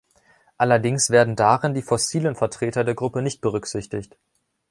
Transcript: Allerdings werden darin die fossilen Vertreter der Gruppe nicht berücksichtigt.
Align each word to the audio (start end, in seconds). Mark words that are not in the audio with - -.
Allerdings 0.57 1.11
werden 1.11 1.35
darin 1.35 1.75
die 1.75 1.83
fossilen 1.83 2.33
Vertreter 2.35 2.83
der 2.83 2.95
Gruppe 2.95 3.21
nicht 3.21 3.39
berücksichtigt. 3.39 4.17